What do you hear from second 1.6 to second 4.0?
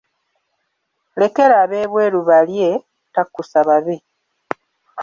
ab'ebweru balye", takkusa babe.